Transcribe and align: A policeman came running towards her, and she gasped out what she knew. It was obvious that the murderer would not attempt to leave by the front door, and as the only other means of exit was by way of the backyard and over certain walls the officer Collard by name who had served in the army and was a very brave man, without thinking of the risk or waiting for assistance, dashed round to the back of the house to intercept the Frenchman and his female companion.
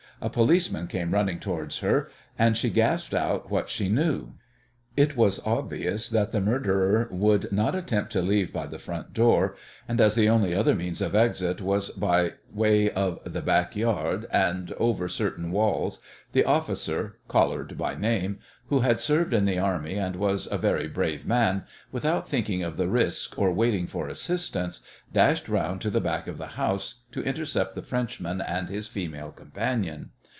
A 0.23 0.29
policeman 0.29 0.85
came 0.85 1.15
running 1.15 1.39
towards 1.39 1.79
her, 1.79 2.11
and 2.37 2.55
she 2.55 2.69
gasped 2.69 3.15
out 3.15 3.49
what 3.49 3.71
she 3.71 3.89
knew. 3.89 4.35
It 4.95 5.17
was 5.17 5.39
obvious 5.45 6.09
that 6.09 6.31
the 6.31 6.41
murderer 6.41 7.07
would 7.09 7.51
not 7.51 7.73
attempt 7.73 8.11
to 8.11 8.21
leave 8.21 8.53
by 8.53 8.67
the 8.67 8.77
front 8.77 9.13
door, 9.13 9.55
and 9.87 9.99
as 9.99 10.13
the 10.13 10.29
only 10.29 10.53
other 10.53 10.75
means 10.75 11.01
of 11.01 11.15
exit 11.15 11.59
was 11.61 11.89
by 11.91 12.33
way 12.53 12.91
of 12.91 13.17
the 13.23 13.41
backyard 13.41 14.27
and 14.31 14.73
over 14.73 15.07
certain 15.07 15.49
walls 15.49 16.01
the 16.33 16.43
officer 16.43 17.17
Collard 17.29 17.77
by 17.77 17.95
name 17.95 18.39
who 18.67 18.81
had 18.81 18.99
served 18.99 19.33
in 19.33 19.45
the 19.45 19.57
army 19.59 19.95
and 19.95 20.17
was 20.17 20.47
a 20.51 20.57
very 20.57 20.87
brave 20.87 21.25
man, 21.25 21.63
without 21.91 22.27
thinking 22.27 22.61
of 22.63 22.75
the 22.77 22.87
risk 22.87 23.37
or 23.37 23.51
waiting 23.51 23.87
for 23.87 24.07
assistance, 24.07 24.81
dashed 25.13 25.47
round 25.49 25.81
to 25.81 25.89
the 25.89 25.99
back 26.01 26.27
of 26.27 26.37
the 26.37 26.47
house 26.59 26.95
to 27.11 27.21
intercept 27.23 27.75
the 27.75 27.81
Frenchman 27.81 28.41
and 28.41 28.69
his 28.69 28.87
female 28.87 29.31
companion. 29.31 30.09